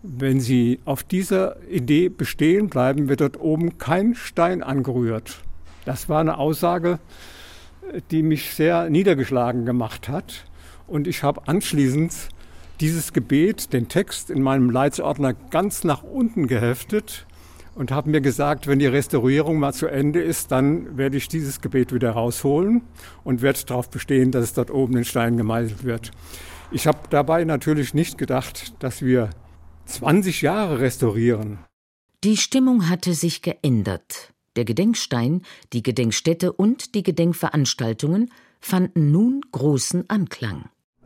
wenn 0.03 0.41
Sie 0.41 0.79
auf 0.85 1.05
dieser 1.05 1.57
Idee 1.71 2.11
bestehen 2.11 2.69
bleiben, 2.69 3.09
wird 3.09 3.23
dort 3.23 3.41
oben 3.41 3.79
kein 3.79 4.15
Stein 4.15 4.63
angerührt. 4.63 5.43
Das 5.89 6.11
war 6.11 6.21
eine 6.21 6.37
Aussage, 6.37 6.99
die 8.11 8.23
mich 8.23 8.53
sehr 8.53 8.91
niedergeschlagen 8.91 9.65
gemacht 9.65 10.11
hat. 10.11 10.45
Und 10.87 11.07
ich 11.07 11.23
habe 11.23 11.49
anschließend 11.49 12.13
dieses 12.81 13.15
Gebet, 13.15 13.73
den 13.73 13.89
Text 13.89 14.29
in 14.29 14.43
meinem 14.43 14.69
Leitsordner 14.69 15.33
ganz 15.33 15.85
nach 15.85 16.03
unten 16.03 16.47
geheftet 16.47 17.27
und 17.75 17.91
habe 17.91 18.11
mir 18.11 18.21
gesagt, 18.21 18.67
wenn 18.67 18.79
die 18.79 18.87
Restaurierung 18.87 19.59
mal 19.59 19.73
zu 19.73 19.87
Ende 19.87 20.21
ist, 20.21 20.53
dann 20.53 20.99
werde 20.99 21.17
ich 21.17 21.29
dieses 21.29 21.63
Gebet 21.63 21.95
wieder 21.95 22.11
rausholen 22.11 22.83
und 23.25 23.41
werde 23.41 23.65
darauf 23.65 23.89
bestehen, 23.89 24.31
dass 24.31 24.45
es 24.45 24.53
dort 24.53 24.71
oben 24.71 24.95
in 24.99 25.07
Stein 25.07 25.39
gemeißelt 25.39 25.85
wird. 25.85 26.11
Ich 26.71 26.87
habe 26.87 26.99
dabei 27.09 27.45
natürlich 27.45 27.95
nicht 27.95 28.19
gedacht, 28.19 28.75
dass 28.81 29.01
wir 29.01 29.31
20 29.87 30.43
Jahre 30.43 30.81
restaurieren. 30.81 31.61
Die 32.25 32.37
Stimmung 32.37 32.91
hatte 32.91 33.15
sich 33.15 33.41
geändert. 33.41 34.35
Der 34.59 34.65
Gedenkstein, 34.65 35.43
die 35.73 35.85
Gedenkstätte 35.85 36.53
und 36.53 36.97
die 36.97 37.05
Gedenkveranstaltungen 37.05 38.29
fanden 38.59 39.13
nun 39.13 39.43
großen 39.53 40.11
Anklang. 40.11 40.65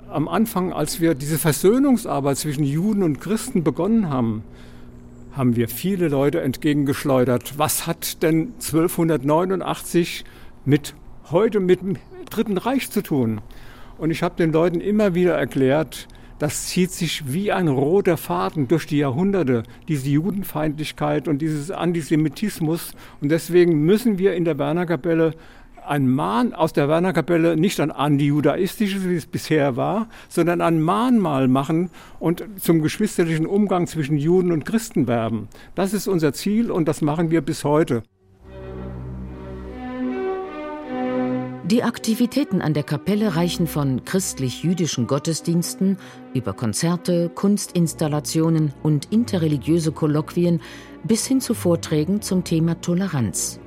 Am 0.09 0.27
Anfang, 0.27 0.73
als 0.73 1.03
wir 1.03 1.15
diese 1.15 1.39
Versöhnungsarbeit 1.39 2.39
zwischen 2.39 2.65
Juden 2.65 3.03
und 3.03 3.21
Christen 3.21 3.63
begonnen 3.63 4.09
haben, 4.09 4.43
haben 5.33 5.55
wir 5.55 5.69
viele 5.69 6.09
Leute 6.09 6.41
entgegengeschleudert. 6.41 7.59
Was 7.59 7.87
hat 7.87 8.23
denn 8.23 8.55
1289 8.55 10.25
mit 10.65 10.95
heute 11.31 11.61
mit 11.61 11.83
dem 11.83 11.99
Dritten 12.31 12.57
Reich 12.57 12.91
zu 12.91 13.03
tun? 13.03 13.43
Und 13.99 14.11
ich 14.11 14.23
habe 14.23 14.37
den 14.37 14.51
Leuten 14.51 14.81
immer 14.81 15.15
wieder 15.15 15.35
erklärt, 15.35 16.09
das 16.43 16.67
zieht 16.67 16.91
sich 16.91 17.33
wie 17.33 17.53
ein 17.53 17.69
roter 17.69 18.17
Faden 18.17 18.67
durch 18.67 18.89
die 18.89 18.99
Jahrhunderte, 18.99 19.63
diese 19.87 20.09
Judenfeindlichkeit 20.09 21.29
und 21.29 21.41
dieses 21.41 21.71
Antisemitismus. 21.71 22.95
Und 23.21 23.29
deswegen 23.29 23.85
müssen 23.85 24.19
wir 24.19 24.35
in 24.35 24.45
der 24.45 24.59
Wernerkapelle 24.59 25.35
ein 25.87 26.09
Mahn 26.09 26.53
aus 26.53 26.73
der 26.73 26.89
Wernerkapelle 26.89 27.57
nicht 27.57 27.79
ein 27.79 27.93
antijudaistisches, 27.93 29.09
wie 29.09 29.15
es 29.15 29.27
bisher 29.27 29.77
war, 29.77 30.09
sondern 30.29 30.61
ein 30.63 30.83
Mahnmal 30.83 31.47
machen 31.47 31.91
und 32.19 32.45
zum 32.59 32.83
geschwisterlichen 32.83 33.47
Umgang 33.47 33.87
zwischen 33.87 34.17
Juden 34.17 34.51
und 34.51 34.65
Christen 34.65 35.07
werben. 35.07 35.47
Das 35.77 35.93
ist 35.93 36.09
unser 36.09 36.33
Ziel 36.33 36.73
und 36.73 36.89
das 36.89 37.03
machen 37.03 37.31
wir 37.31 37.43
bis 37.43 37.63
heute. 37.63 38.03
Die 41.73 41.83
Aktivitäten 41.83 42.61
an 42.61 42.75
der 42.75 42.83
Kapelle 42.83 43.35
reichen 43.35 43.67
von 43.67 44.05
christlich-jüdischen 44.05 45.07
Gottesdiensten 45.07 45.97
über 46.35 46.53
Konzerte, 46.53 47.31
Kunstinstallationen 47.31 48.75
und 48.83 49.11
interreligiöse 49.11 49.91
Kolloquien 49.91 50.61
bis 51.03 51.27
hin 51.27 51.41
zu 51.41 51.55
Vorträgen 51.55 52.21
zum 52.21 52.45
Thema 52.45 52.79
Toleranz. 52.83 53.59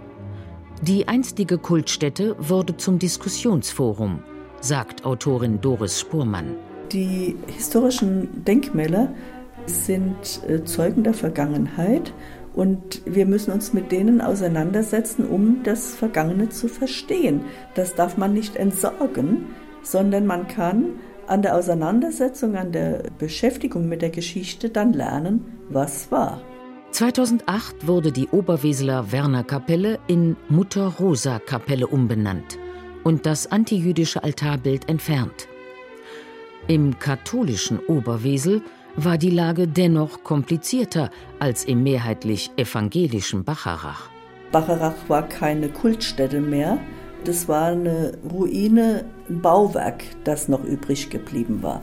Die 0.84 1.08
einstige 1.08 1.58
Kultstätte 1.58 2.36
wurde 2.38 2.78
zum 2.78 3.00
Diskussionsforum, 3.00 4.20
sagt 4.62 5.04
Autorin 5.04 5.60
Doris 5.60 6.00
Spurmann. 6.00 6.58
Die 6.92 7.36
historischen 7.48 8.44
Denkmäler 8.44 9.16
sind 9.66 10.44
äh, 10.48 10.64
Zeugen 10.64 11.04
der 11.04 11.16
Vergangenheit 11.16 12.14
und 12.56 13.02
wir 13.06 13.26
müssen 13.26 13.52
uns 13.52 13.74
mit 13.74 13.92
denen 13.92 14.22
auseinandersetzen, 14.22 15.28
um 15.28 15.64
das 15.64 15.96
Vergangene 15.96 16.50
zu 16.50 16.68
verstehen. 16.68 17.42
Das 17.76 17.96
darf 17.96 18.18
man 18.18 18.34
nicht 18.34 18.56
entsorgen, 18.56 19.48
sondern 19.84 20.26
man 20.26 20.48
kann 20.48 20.94
an 21.28 21.42
der 21.42 21.56
Auseinandersetzung, 21.56 22.56
an 22.56 22.72
der 22.72 23.04
Beschäftigung 23.18 23.90
mit 23.90 24.02
der 24.02 24.10
Geschichte 24.10 24.70
dann 24.70 24.94
lernen, 24.94 25.46
was 25.70 26.12
war. 26.12 26.42
2008 26.92 27.88
wurde 27.88 28.14
die 28.14 28.29
Oberweseler 28.29 29.12
Werner 29.12 29.44
Kapelle 29.44 30.00
in 30.08 30.38
Mutter 30.48 30.94
Rosa 30.98 31.40
Kapelle 31.40 31.88
umbenannt 31.88 32.58
und 33.03 33.25
das 33.25 33.51
antijüdische 33.51 34.24
Altarbild 34.24 34.88
entfernt. 34.88 35.50
Im 36.68 36.98
katholischen 36.98 37.79
Oberwesel 37.79 38.62
war 38.98 39.18
die 39.18 39.29
Lage 39.29 39.68
dennoch 39.68 40.24
komplizierter 40.24 41.10
als 41.40 41.66
im 41.66 41.84
mehrheitlich 41.84 42.51
evangelischen 42.58 43.44
Bacharach. 43.44 44.10
Bacharach 44.51 44.96
war 45.08 45.27
keine 45.27 45.70
Kultstätte 45.70 46.40
mehr. 46.40 46.77
Das 47.25 47.48
war 47.48 47.68
eine 47.68 48.18
Ruine, 48.31 49.05
ein 49.29 49.42
Bauwerk, 49.42 50.03
das 50.24 50.48
noch 50.48 50.64
übrig 50.64 51.10
geblieben 51.10 51.62
war. 51.62 51.81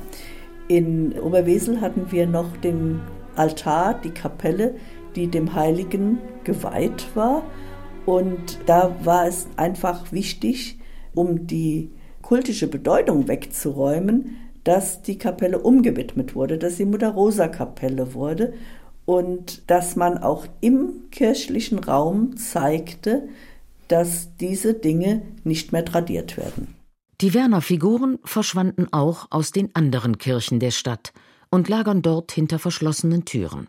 In 0.69 1.13
Oberwesel 1.19 1.81
hatten 1.81 2.11
wir 2.11 2.27
noch 2.27 2.57
den 2.59 3.01
Altar, 3.37 3.95
die 3.95 4.11
Kapelle, 4.11 4.75
die 5.17 5.27
dem 5.27 5.55
Heiligen 5.55 6.19
geweiht 6.45 7.05
war. 7.15 7.43
Und 8.07 8.59
da 8.67 8.95
war 9.05 9.27
es 9.27 9.49
einfach 9.57 10.13
wichtig, 10.13 10.79
um 11.15 11.47
die 11.47 11.91
kultische 12.23 12.69
Bedeutung 12.69 13.29
wegzuräumen, 13.29 14.37
dass 14.65 15.03
die 15.03 15.19
Kapelle 15.19 15.59
umgewidmet 15.59 16.35
wurde, 16.35 16.59
dass 16.59 16.77
sie 16.77 16.85
Mutter 16.85 17.11
Rosa 17.11 17.49
Kapelle 17.49 18.15
wurde 18.15 18.55
und 19.05 19.69
dass 19.71 19.97
man 19.97 20.19
auch 20.19 20.47
im 20.61 21.11
kirchlichen 21.11 21.79
Raum 21.79 22.37
zeigte, 22.37 23.29
dass 23.89 24.37
diese 24.37 24.75
Dinge 24.75 25.23
nicht 25.45 25.73
mehr 25.73 25.85
tradiert 25.85 26.37
werden. 26.37 26.75
Die 27.21 27.35
Werner-Figuren 27.35 28.19
verschwanden 28.25 28.89
auch 28.93 29.27
aus 29.31 29.53
den 29.53 29.75
anderen 29.75 30.19
Kirchen 30.19 30.61
der 30.61 30.71
Stadt 30.71 31.13
und 31.51 31.69
lagern 31.69 32.03
dort 32.03 32.33
hinter 32.33 32.59
verschlossenen 32.59 33.25
Türen. 33.25 33.69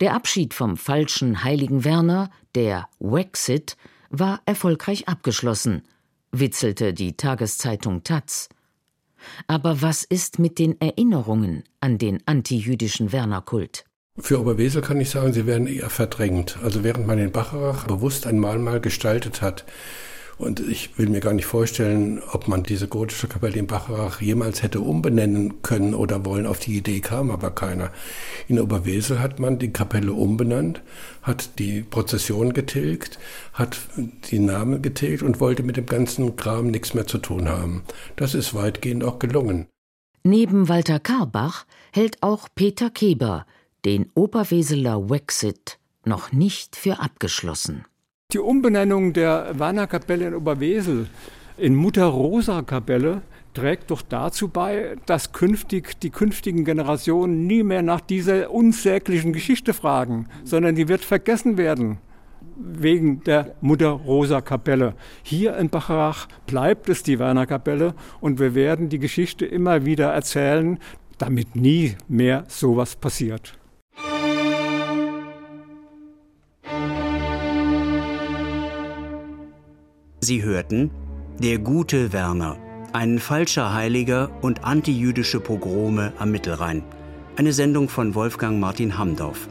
Der 0.00 0.14
Abschied 0.14 0.54
vom 0.54 0.76
falschen 0.76 1.44
heiligen 1.44 1.84
Werner, 1.84 2.30
der 2.54 2.88
Wexit, 2.98 3.76
war 4.10 4.40
erfolgreich 4.44 5.08
abgeschlossen, 5.08 5.82
witzelte 6.32 6.92
die 6.92 7.16
Tageszeitung 7.16 8.02
Taz. 8.02 8.48
Aber 9.46 9.82
was 9.82 10.04
ist 10.04 10.38
mit 10.38 10.58
den 10.58 10.80
Erinnerungen 10.80 11.64
an 11.80 11.98
den 11.98 12.18
antijüdischen 12.26 13.12
Wernerkult? 13.12 13.84
Für 14.18 14.40
Oberwesel 14.40 14.80
kann 14.80 15.00
ich 15.00 15.10
sagen, 15.10 15.32
sie 15.32 15.46
werden 15.46 15.66
eher 15.66 15.90
verdrängt. 15.90 16.58
Also 16.62 16.84
während 16.84 17.06
man 17.06 17.18
den 17.18 17.32
Bacharach 17.32 17.84
bewusst 17.84 18.26
ein 18.26 18.38
Mahnmal 18.38 18.80
gestaltet 18.80 19.42
hat, 19.42 19.64
und 20.38 20.60
ich 20.60 20.98
will 20.98 21.08
mir 21.08 21.20
gar 21.20 21.32
nicht 21.32 21.46
vorstellen, 21.46 22.20
ob 22.32 22.48
man 22.48 22.62
diese 22.62 22.88
gotische 22.88 23.28
Kapelle 23.28 23.58
in 23.58 23.66
Bacharach 23.66 24.20
jemals 24.20 24.62
hätte 24.62 24.80
umbenennen 24.80 25.62
können 25.62 25.94
oder 25.94 26.24
wollen. 26.24 26.46
Auf 26.46 26.58
die 26.58 26.76
Idee 26.76 27.00
kam 27.00 27.30
aber 27.30 27.50
keiner. 27.50 27.90
In 28.48 28.60
Oberwesel 28.60 29.20
hat 29.20 29.38
man 29.38 29.58
die 29.58 29.72
Kapelle 29.72 30.12
umbenannt, 30.12 30.82
hat 31.22 31.58
die 31.58 31.82
Prozession 31.82 32.52
getilgt, 32.52 33.18
hat 33.52 33.78
die 34.30 34.38
Namen 34.38 34.82
getilgt 34.82 35.22
und 35.22 35.40
wollte 35.40 35.62
mit 35.62 35.76
dem 35.76 35.86
ganzen 35.86 36.36
Kram 36.36 36.68
nichts 36.68 36.94
mehr 36.94 37.06
zu 37.06 37.18
tun 37.18 37.48
haben. 37.48 37.82
Das 38.16 38.34
ist 38.34 38.54
weitgehend 38.54 39.04
auch 39.04 39.18
gelungen. 39.18 39.66
Neben 40.24 40.68
Walter 40.68 41.00
Karbach 41.00 41.66
hält 41.92 42.22
auch 42.22 42.48
Peter 42.54 42.90
Keber 42.90 43.46
den 43.84 44.10
Oberweseler 44.14 45.10
Wexit 45.10 45.78
noch 46.04 46.32
nicht 46.32 46.76
für 46.76 47.00
abgeschlossen. 47.00 47.84
Die 48.34 48.40
Umbenennung 48.40 49.12
der 49.12 49.56
Werner-Kapelle 49.60 50.26
in 50.26 50.34
Oberwesel 50.34 51.06
in 51.56 51.76
Mutter-Rosa-Kapelle 51.76 53.22
trägt 53.54 53.92
doch 53.92 54.02
dazu 54.02 54.48
bei, 54.48 54.96
dass 55.06 55.32
künftig 55.32 56.00
die 56.00 56.10
künftigen 56.10 56.64
Generationen 56.64 57.46
nie 57.46 57.62
mehr 57.62 57.82
nach 57.82 58.00
dieser 58.00 58.50
unsäglichen 58.50 59.32
Geschichte 59.32 59.72
fragen, 59.72 60.26
sondern 60.42 60.74
die 60.74 60.88
wird 60.88 61.04
vergessen 61.04 61.58
werden 61.58 61.98
wegen 62.56 63.22
der 63.22 63.54
Mutter-Rosa-Kapelle. 63.60 64.94
Hier 65.22 65.56
in 65.56 65.70
Bacharach 65.70 66.26
bleibt 66.48 66.88
es 66.88 67.04
die 67.04 67.20
Werner-Kapelle 67.20 67.94
und 68.20 68.40
wir 68.40 68.56
werden 68.56 68.88
die 68.88 68.98
Geschichte 68.98 69.46
immer 69.46 69.86
wieder 69.86 70.08
erzählen, 70.08 70.80
damit 71.18 71.54
nie 71.54 71.94
mehr 72.08 72.42
sowas 72.48 72.96
passiert. 72.96 73.56
Sie 80.24 80.42
hörten 80.42 80.90
Der 81.38 81.58
gute 81.58 82.14
Werner, 82.14 82.56
ein 82.94 83.18
falscher 83.18 83.74
Heiliger 83.74 84.30
und 84.40 84.64
antijüdische 84.64 85.38
Pogrome 85.38 86.14
am 86.16 86.30
Mittelrhein. 86.30 86.82
Eine 87.36 87.52
Sendung 87.52 87.90
von 87.90 88.14
Wolfgang 88.14 88.58
Martin 88.58 88.96
Hamdorf. 88.96 89.48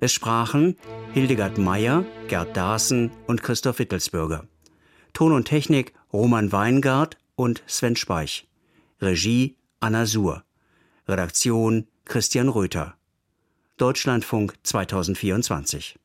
Es 0.00 0.12
sprachen 0.12 0.76
Hildegard 1.14 1.56
Meyer, 1.56 2.04
Gerd 2.28 2.54
Daaßen 2.54 3.10
und 3.26 3.42
Christoph 3.42 3.78
Wittelsbürger. 3.78 4.44
Ton 5.14 5.32
und 5.32 5.46
Technik 5.46 5.94
Roman 6.12 6.52
Weingart 6.52 7.16
und 7.36 7.62
Sven 7.66 7.96
Speich. 7.96 8.46
Regie 9.00 9.56
Anna 9.80 10.04
Suhr. 10.04 10.44
Redaktion 11.08 11.86
Christian 12.04 12.50
Röther. 12.50 12.96
Deutschlandfunk 13.78 14.52
2024 14.62 15.98